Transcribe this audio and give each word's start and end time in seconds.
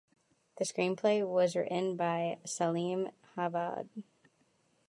The 0.57 0.65
screenplay 0.65 1.23
was 1.27 1.55
written 1.55 1.95
by 1.95 2.39
Salim-Javed. 2.43 3.87